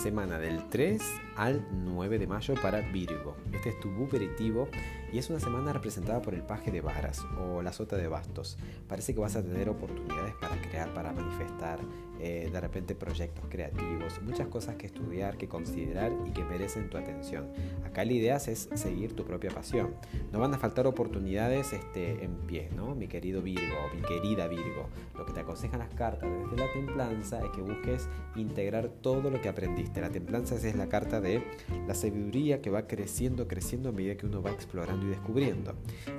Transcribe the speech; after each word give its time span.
semana 0.00 0.38
del 0.38 0.66
3 0.70 0.98
al 1.36 1.62
9 1.84 2.18
de 2.18 2.26
mayo 2.26 2.54
para 2.54 2.80
Virgo. 2.80 3.36
Este 3.52 3.68
es 3.68 3.80
tu 3.80 3.90
buperitivo 3.90 4.68
y 5.12 5.18
es 5.18 5.28
una 5.28 5.38
semana 5.38 5.74
representada 5.74 6.22
por 6.22 6.32
el 6.32 6.42
paje 6.42 6.70
de 6.70 6.80
varas 6.80 7.22
o 7.38 7.60
la 7.60 7.70
sota 7.70 7.98
de 7.98 8.08
bastos. 8.08 8.56
Parece 8.88 9.12
que 9.12 9.20
vas 9.20 9.36
a 9.36 9.42
tener 9.42 9.68
oportunidades 9.68 10.34
para 10.40 10.59
crear, 10.70 10.92
para 10.94 11.12
manifestar, 11.12 11.80
eh, 12.22 12.50
de 12.52 12.60
repente 12.60 12.94
proyectos 12.94 13.44
creativos, 13.48 14.20
muchas 14.22 14.46
cosas 14.48 14.76
que 14.76 14.86
estudiar, 14.86 15.38
que 15.38 15.48
considerar 15.48 16.12
y 16.26 16.30
que 16.30 16.44
merecen 16.44 16.90
tu 16.90 16.98
atención. 16.98 17.48
Acá 17.84 18.04
la 18.04 18.12
idea 18.12 18.36
es 18.36 18.68
seguir 18.74 19.14
tu 19.14 19.24
propia 19.24 19.50
pasión. 19.50 19.94
No 20.30 20.38
van 20.38 20.52
a 20.52 20.58
faltar 20.58 20.86
oportunidades 20.86 21.72
este, 21.72 22.22
en 22.22 22.36
pie, 22.46 22.68
¿no? 22.76 22.94
Mi 22.94 23.08
querido 23.08 23.40
Virgo, 23.42 23.76
mi 23.94 24.02
querida 24.02 24.48
Virgo. 24.48 24.88
Lo 25.16 25.24
que 25.24 25.32
te 25.32 25.40
aconsejan 25.40 25.80
las 25.80 25.94
cartas 25.94 26.28
desde 26.30 26.56
la 26.56 26.72
templanza 26.72 27.40
es 27.44 27.50
que 27.50 27.62
busques 27.62 28.08
integrar 28.36 28.88
todo 28.88 29.30
lo 29.30 29.40
que 29.40 29.48
aprendiste. 29.48 30.00
La 30.00 30.10
templanza 30.10 30.56
es 30.56 30.76
la 30.76 30.88
carta 30.88 31.20
de 31.20 31.42
la 31.86 31.94
sabiduría 31.94 32.60
que 32.60 32.70
va 32.70 32.86
creciendo, 32.86 33.48
creciendo 33.48 33.88
a 33.88 33.92
medida 33.92 34.16
que 34.16 34.26
uno 34.26 34.42
va 34.42 34.50
explorando 34.50 35.06
y 35.06 35.10
descubriendo. 35.10 35.74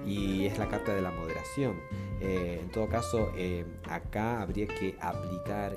Y 0.05 0.46
es 0.46 0.58
la 0.58 0.68
carta 0.68 0.96
de 0.96 1.02
la 1.02 1.12
moderación. 1.12 1.76
Eh, 2.22 2.60
en 2.62 2.70
todo 2.70 2.88
caso, 2.88 3.32
eh, 3.36 3.66
acá 3.90 4.42
habría 4.42 4.68
que 4.68 4.96
aplicar 5.02 5.76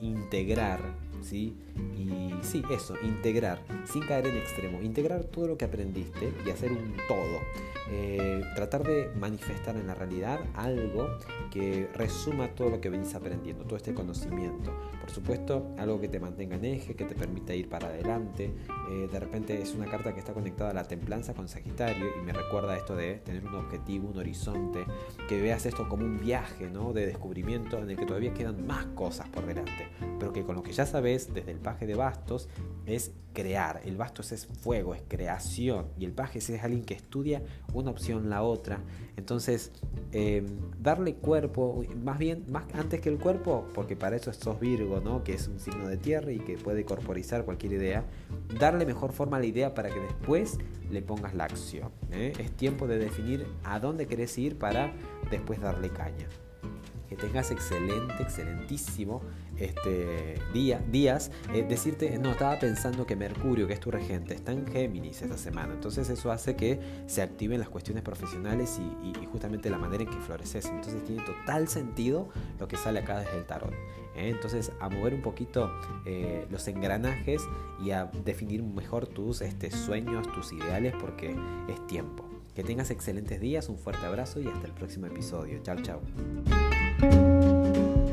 integrar, 0.00 0.80
¿sí? 1.24 1.56
Y 1.96 2.32
sí, 2.42 2.62
eso, 2.70 2.94
integrar, 3.02 3.60
sin 3.84 4.06
caer 4.06 4.26
en 4.26 4.36
extremo, 4.36 4.82
integrar 4.82 5.24
todo 5.24 5.48
lo 5.48 5.58
que 5.58 5.64
aprendiste 5.64 6.32
y 6.46 6.50
hacer 6.50 6.70
un 6.72 6.94
todo. 7.08 7.40
Eh, 7.90 8.42
tratar 8.54 8.82
de 8.82 9.10
manifestar 9.14 9.76
en 9.76 9.86
la 9.86 9.94
realidad 9.94 10.40
algo 10.54 11.18
que 11.50 11.88
resuma 11.94 12.48
todo 12.48 12.70
lo 12.70 12.80
que 12.80 12.88
venís 12.88 13.14
aprendiendo, 13.14 13.64
todo 13.64 13.76
este 13.76 13.92
conocimiento. 13.92 14.72
Por 15.00 15.10
supuesto, 15.10 15.74
algo 15.76 16.00
que 16.00 16.08
te 16.08 16.18
mantenga 16.18 16.56
en 16.56 16.64
eje, 16.64 16.94
que 16.94 17.04
te 17.04 17.14
permita 17.14 17.54
ir 17.54 17.68
para 17.68 17.88
adelante. 17.88 18.50
Eh, 18.90 19.08
de 19.12 19.20
repente 19.20 19.60
es 19.60 19.74
una 19.74 19.84
carta 19.86 20.14
que 20.14 20.20
está 20.20 20.32
conectada 20.32 20.70
a 20.70 20.74
la 20.74 20.84
templanza 20.84 21.34
con 21.34 21.46
Sagitario 21.46 22.06
y 22.18 22.24
me 22.24 22.32
recuerda 22.32 22.76
esto 22.76 22.96
de 22.96 23.16
tener 23.16 23.44
un 23.46 23.54
objetivo, 23.54 24.08
un 24.08 24.18
horizonte, 24.18 24.86
que 25.28 25.40
veas 25.40 25.66
esto 25.66 25.86
como 25.88 26.04
un 26.04 26.18
viaje 26.18 26.70
¿no? 26.70 26.92
de 26.92 27.06
descubrimiento 27.06 27.78
en 27.78 27.90
el 27.90 27.96
que 27.96 28.06
todavía 28.06 28.32
quedan 28.32 28.66
más 28.66 28.86
cosas 28.86 29.28
por 29.28 29.46
delante, 29.46 29.88
pero 30.18 30.32
que 30.32 30.42
con 30.42 30.56
lo 30.56 30.62
que 30.62 30.72
ya 30.72 30.86
sabes 30.86 31.13
desde 31.14 31.52
el 31.52 31.58
paje 31.58 31.86
de 31.86 31.94
bastos 31.94 32.48
es 32.86 33.12
crear. 33.32 33.80
El 33.84 33.96
bastos 33.96 34.32
es 34.32 34.46
fuego, 34.46 34.94
es 34.94 35.02
creación 35.06 35.86
y 35.98 36.04
el 36.04 36.12
paje 36.12 36.38
es 36.38 36.50
alguien 36.62 36.84
que 36.84 36.94
estudia 36.94 37.42
una 37.72 37.90
opción, 37.90 38.30
la 38.30 38.42
otra. 38.42 38.80
Entonces, 39.16 39.72
em, 40.12 40.46
darle 40.80 41.14
cuerpo, 41.16 41.84
más 42.02 42.18
bien, 42.18 42.44
más 42.48 42.64
antes 42.74 43.00
que 43.00 43.08
el 43.08 43.18
cuerpo, 43.18 43.66
porque 43.74 43.96
para 43.96 44.16
eso 44.16 44.32
sos 44.32 44.58
Virgo, 44.60 45.00
¿no? 45.00 45.24
que 45.24 45.34
es 45.34 45.48
un 45.48 45.58
signo 45.58 45.88
de 45.88 45.96
tierra 45.96 46.32
y 46.32 46.38
que 46.38 46.56
puede 46.56 46.84
corporizar 46.84 47.44
cualquier 47.44 47.72
idea, 47.72 48.04
darle 48.58 48.86
mejor 48.86 49.12
forma 49.12 49.36
a 49.36 49.40
la 49.40 49.46
idea 49.46 49.74
para 49.74 49.90
que 49.90 50.00
después 50.00 50.58
le 50.90 51.02
pongas 51.02 51.34
la 51.34 51.44
acción. 51.44 51.90
¿eh? 52.12 52.32
Es 52.38 52.52
tiempo 52.52 52.86
de 52.86 52.98
definir 52.98 53.46
a 53.64 53.80
dónde 53.80 54.06
querés 54.06 54.38
ir 54.38 54.58
para 54.58 54.92
después 55.30 55.60
darle 55.60 55.90
caña 55.90 56.28
que 57.14 57.26
tengas 57.26 57.50
excelente, 57.50 58.14
excelentísimo 58.20 59.22
este, 59.58 60.40
día, 60.52 60.82
días. 60.90 61.30
Eh, 61.52 61.64
decirte, 61.68 62.18
no, 62.18 62.32
estaba 62.32 62.58
pensando 62.58 63.06
que 63.06 63.14
Mercurio, 63.16 63.66
que 63.66 63.74
es 63.74 63.80
tu 63.80 63.90
regente, 63.90 64.34
está 64.34 64.52
en 64.52 64.66
Géminis 64.66 65.22
esta 65.22 65.38
semana. 65.38 65.74
Entonces 65.74 66.08
eso 66.10 66.32
hace 66.32 66.56
que 66.56 66.80
se 67.06 67.22
activen 67.22 67.60
las 67.60 67.68
cuestiones 67.68 68.02
profesionales 68.02 68.80
y, 69.04 69.24
justamente 69.26 69.68
la 69.68 69.78
manera 69.78 70.04
en 70.04 70.10
que 70.10 70.16
floreces. 70.18 70.66
Entonces 70.66 71.02
tiene 71.04 71.22
total 71.24 71.66
sentido 71.66 72.28
lo 72.60 72.68
que 72.68 72.76
sale 72.76 73.00
acá 73.00 73.20
desde 73.20 73.38
el 73.38 73.44
tarot. 73.46 73.72
¿eh? 74.14 74.28
Entonces 74.28 74.70
a 74.80 74.88
mover 74.88 75.14
un 75.14 75.22
poquito 75.22 75.72
eh, 76.06 76.46
los 76.50 76.68
engranajes 76.68 77.42
y 77.84 77.90
a 77.90 78.06
definir 78.24 78.62
mejor 78.62 79.06
tus 79.08 79.40
este, 79.40 79.70
sueños, 79.72 80.30
tus 80.32 80.52
ideales, 80.52 80.94
porque 81.00 81.36
es 81.68 81.86
tiempo. 81.88 82.24
Que 82.54 82.62
tengas 82.62 82.90
excelentes 82.90 83.40
días, 83.40 83.68
un 83.68 83.78
fuerte 83.78 84.06
abrazo 84.06 84.40
y 84.40 84.46
hasta 84.46 84.66
el 84.66 84.72
próximo 84.72 85.06
episodio. 85.06 85.60
Chao, 85.62 85.76
chao. 85.82 86.00
thank 87.74 87.96
you 87.96 88.03